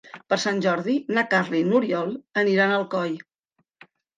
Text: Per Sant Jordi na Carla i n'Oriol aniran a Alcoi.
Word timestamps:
Per 0.31 0.37
Sant 0.43 0.61
Jordi 0.65 0.95
na 1.17 1.25
Carla 1.35 1.59
i 1.61 1.63
n'Oriol 1.69 2.11
aniran 2.45 2.77
a 2.79 2.83
Alcoi. 2.83 3.17